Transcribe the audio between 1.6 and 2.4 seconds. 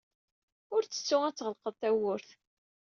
tawwurt.